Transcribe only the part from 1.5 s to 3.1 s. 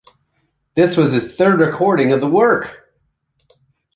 recording of the work.